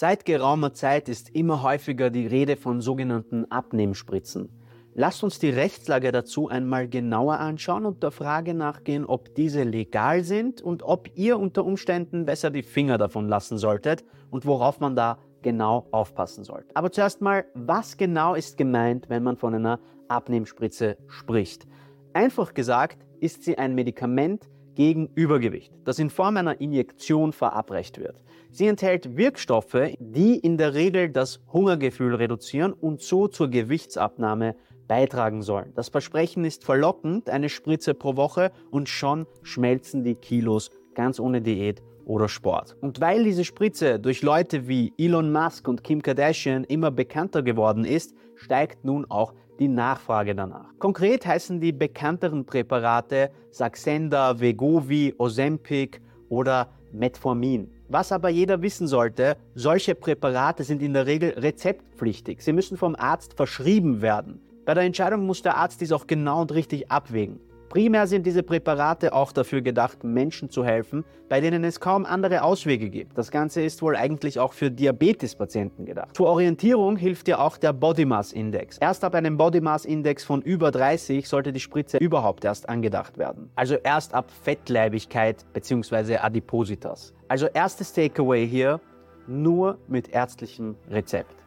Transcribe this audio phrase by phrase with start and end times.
[0.00, 4.48] Seit geraumer Zeit ist immer häufiger die Rede von sogenannten Abnehmspritzen.
[4.94, 10.24] Lasst uns die Rechtslage dazu einmal genauer anschauen und der Frage nachgehen, ob diese legal
[10.24, 14.96] sind und ob ihr unter Umständen besser die Finger davon lassen solltet und worauf man
[14.96, 16.74] da genau aufpassen sollte.
[16.74, 21.66] Aber zuerst mal, was genau ist gemeint, wenn man von einer Abnehmspritze spricht?
[22.14, 28.22] Einfach gesagt ist sie ein Medikament gegen Übergewicht, das in Form einer Injektion verabreicht wird.
[28.50, 34.56] Sie enthält Wirkstoffe, die in der Regel das Hungergefühl reduzieren und so zur Gewichtsabnahme
[34.88, 35.72] beitragen sollen.
[35.76, 41.40] Das Versprechen ist verlockend, eine Spritze pro Woche und schon schmelzen die Kilos ganz ohne
[41.40, 42.76] Diät oder Sport.
[42.80, 47.84] Und weil diese Spritze durch Leute wie Elon Musk und Kim Kardashian immer bekannter geworden
[47.84, 50.70] ist, steigt nun auch die Nachfrage danach.
[50.78, 56.00] Konkret heißen die bekannteren Präparate Saxenda, Vegovi, Ozempic
[56.30, 57.70] oder Metformin.
[57.88, 62.42] Was aber jeder wissen sollte, solche Präparate sind in der Regel rezeptpflichtig.
[62.42, 64.40] Sie müssen vom Arzt verschrieben werden.
[64.64, 67.40] Bei der Entscheidung muss der Arzt dies auch genau und richtig abwägen.
[67.70, 72.42] Primär sind diese Präparate auch dafür gedacht, Menschen zu helfen, bei denen es kaum andere
[72.42, 73.16] Auswege gibt.
[73.16, 76.16] Das Ganze ist wohl eigentlich auch für Diabetespatienten gedacht.
[76.16, 78.76] Zur Orientierung hilft dir auch der Body Mass Index.
[78.78, 83.18] Erst ab einem Body Mass Index von über 30 sollte die Spritze überhaupt erst angedacht
[83.18, 83.50] werden.
[83.54, 86.16] Also erst ab Fettleibigkeit bzw.
[86.16, 87.14] Adipositas.
[87.28, 88.80] Also erstes Takeaway hier,
[89.28, 91.39] nur mit ärztlichem Rezept.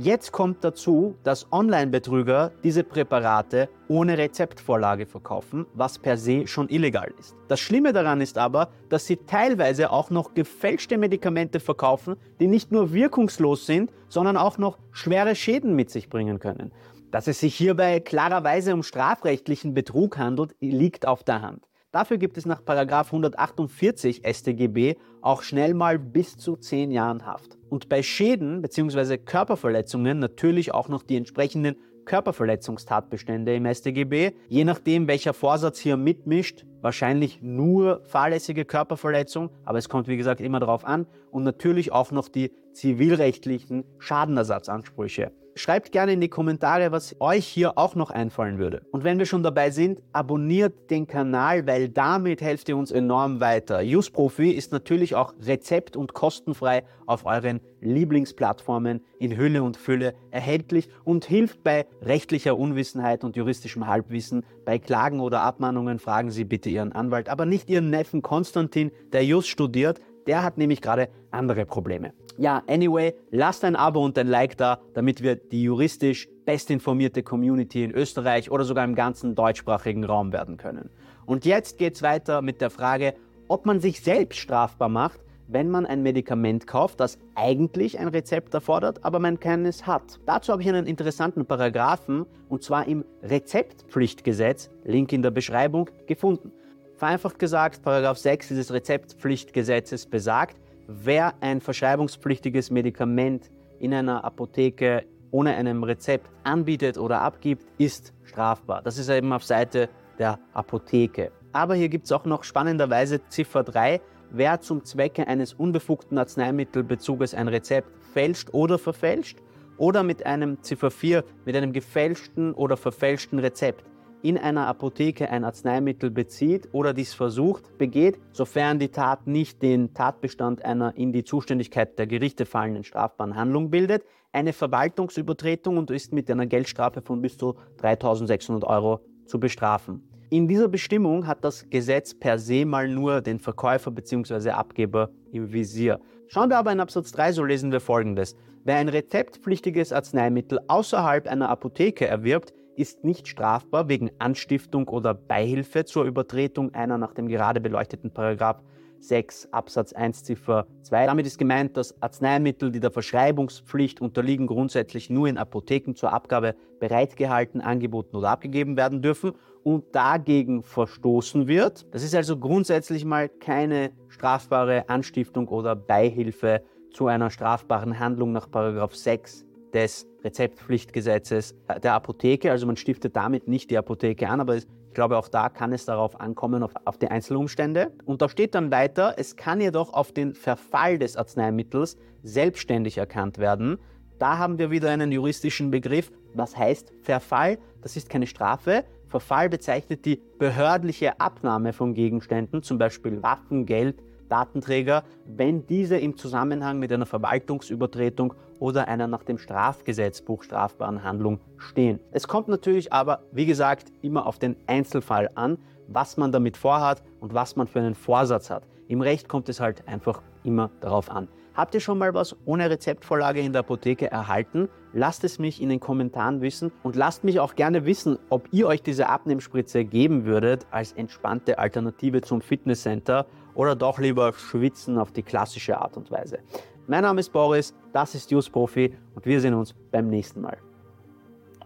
[0.00, 7.12] Jetzt kommt dazu, dass Online-Betrüger diese Präparate ohne Rezeptvorlage verkaufen, was per se schon illegal
[7.18, 7.34] ist.
[7.48, 12.70] Das Schlimme daran ist aber, dass sie teilweise auch noch gefälschte Medikamente verkaufen, die nicht
[12.70, 16.70] nur wirkungslos sind, sondern auch noch schwere Schäden mit sich bringen können.
[17.10, 21.66] Dass es sich hierbei klarerweise um strafrechtlichen Betrug handelt, liegt auf der Hand.
[21.98, 27.58] Dafür gibt es nach 148 StGB auch schnell mal bis zu 10 Jahren Haft.
[27.70, 29.18] Und bei Schäden bzw.
[29.18, 34.30] Körperverletzungen natürlich auch noch die entsprechenden Körperverletzungstatbestände im StGB.
[34.46, 40.40] Je nachdem, welcher Vorsatz hier mitmischt, wahrscheinlich nur fahrlässige Körperverletzung, aber es kommt wie gesagt
[40.40, 41.08] immer darauf an.
[41.32, 45.32] Und natürlich auch noch die zivilrechtlichen Schadenersatzansprüche.
[45.58, 48.82] Schreibt gerne in die Kommentare, was euch hier auch noch einfallen würde.
[48.92, 53.40] Und wenn wir schon dabei sind, abonniert den Kanal, weil damit helft ihr uns enorm
[53.40, 53.80] weiter.
[54.12, 60.88] Profi ist natürlich auch rezept- und kostenfrei auf euren Lieblingsplattformen in Hülle und Fülle erhältlich
[61.02, 64.44] und hilft bei rechtlicher Unwissenheit und juristischem Halbwissen.
[64.64, 69.24] Bei Klagen oder Abmahnungen fragen Sie bitte Ihren Anwalt, aber nicht Ihren Neffen Konstantin, der
[69.24, 70.00] Just studiert.
[70.28, 72.12] Der hat nämlich gerade andere Probleme.
[72.40, 77.82] Ja, anyway, lasst ein Abo und ein Like da, damit wir die juristisch bestinformierte Community
[77.82, 80.88] in Österreich oder sogar im ganzen deutschsprachigen Raum werden können.
[81.26, 83.14] Und jetzt geht's weiter mit der Frage,
[83.48, 88.54] ob man sich selbst strafbar macht, wenn man ein Medikament kauft, das eigentlich ein Rezept
[88.54, 90.20] erfordert, aber man keines hat.
[90.24, 96.52] Dazu habe ich einen interessanten Paragraphen, und zwar im Rezeptpflichtgesetz, Link in der Beschreibung, gefunden.
[96.94, 100.56] Vereinfacht gesagt, Paragraph 6 dieses Rezeptpflichtgesetzes besagt,
[100.88, 108.82] wer ein verschreibungspflichtiges Medikament in einer Apotheke ohne einem Rezept anbietet oder abgibt, ist strafbar.
[108.82, 111.30] Das ist eben auf Seite der Apotheke.
[111.52, 114.00] Aber hier gibt es auch noch spannenderweise Ziffer 3.
[114.30, 119.38] Wer zum Zwecke eines unbefugten Arzneimittelbezuges ein Rezept fälscht oder verfälscht
[119.76, 123.84] oder mit einem Ziffer 4 mit einem gefälschten oder verfälschten Rezept
[124.22, 129.94] in einer Apotheke ein Arzneimittel bezieht oder dies versucht, begeht, sofern die Tat nicht den
[129.94, 136.12] Tatbestand einer in die Zuständigkeit der Gerichte fallenden strafbaren Handlung bildet, eine Verwaltungsübertretung und ist
[136.12, 140.02] mit einer Geldstrafe von bis zu 3600 Euro zu bestrafen.
[140.30, 144.50] In dieser Bestimmung hat das Gesetz per se mal nur den Verkäufer bzw.
[144.50, 146.00] Abgeber im Visier.
[146.26, 148.36] Schauen wir aber in Absatz 3, so lesen wir folgendes.
[148.64, 155.84] Wer ein rezeptpflichtiges Arzneimittel außerhalb einer Apotheke erwirbt, ist nicht strafbar wegen Anstiftung oder Beihilfe
[155.84, 158.62] zur Übertretung einer nach dem gerade beleuchteten Paragraph
[159.00, 161.06] 6 Absatz 1 Ziffer 2.
[161.06, 166.54] Damit ist gemeint, dass Arzneimittel, die der Verschreibungspflicht unterliegen, grundsätzlich nur in Apotheken zur Abgabe
[166.80, 169.32] bereitgehalten, angeboten oder abgegeben werden dürfen
[169.64, 171.86] und dagegen verstoßen wird.
[171.92, 178.50] Das ist also grundsätzlich mal keine strafbare Anstiftung oder Beihilfe zu einer strafbaren Handlung nach
[178.50, 182.50] Paragraph 6 des Rezeptpflichtgesetzes der Apotheke.
[182.50, 185.84] Also man stiftet damit nicht die Apotheke an, aber ich glaube, auch da kann es
[185.84, 187.92] darauf ankommen, auf, auf die Einzelumstände.
[188.04, 193.38] Und da steht dann weiter, es kann jedoch auf den Verfall des Arzneimittels selbstständig erkannt
[193.38, 193.78] werden.
[194.18, 196.10] Da haben wir wieder einen juristischen Begriff.
[196.34, 197.58] Was heißt Verfall?
[197.82, 198.84] Das ist keine Strafe.
[199.06, 206.16] Verfall bezeichnet die behördliche Abnahme von Gegenständen, zum Beispiel Waffen, Geld, Datenträger, wenn diese im
[206.16, 212.00] Zusammenhang mit einer Verwaltungsübertretung oder einer nach dem Strafgesetzbuch strafbaren Handlung stehen.
[212.10, 217.02] Es kommt natürlich aber, wie gesagt, immer auf den Einzelfall an, was man damit vorhat
[217.20, 218.64] und was man für einen Vorsatz hat.
[218.88, 221.28] Im Recht kommt es halt einfach immer darauf an.
[221.58, 224.68] Habt ihr schon mal was ohne Rezeptvorlage in der Apotheke erhalten?
[224.92, 228.68] Lasst es mich in den Kommentaren wissen und lasst mich auch gerne wissen, ob ihr
[228.68, 233.26] euch diese Abnehmspritze geben würdet als entspannte Alternative zum Fitnesscenter
[233.56, 236.38] oder doch lieber schwitzen auf die klassische Art und Weise.
[236.86, 240.58] Mein Name ist Boris, das ist Just Profi und wir sehen uns beim nächsten Mal.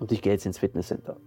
[0.00, 1.18] Und ich gehe jetzt ins Fitnesscenter.